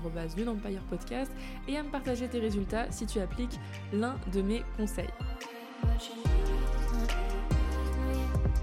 Podcast, 0.89 1.31
et 1.69 1.77
à 1.77 1.83
me 1.83 1.91
partager 1.91 2.29
tes 2.29 2.39
résultats 2.39 2.91
si 2.91 3.05
tu 3.05 3.19
appliques 3.19 3.59
l'un 3.93 4.19
de 4.33 4.41
mes 4.41 4.63
conseils. 4.79 5.11